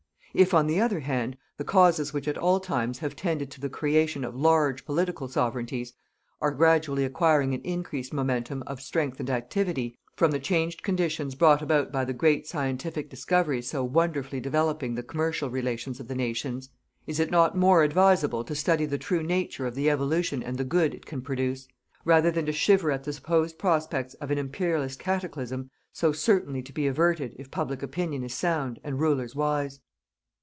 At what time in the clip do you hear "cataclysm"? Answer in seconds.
24.97-25.69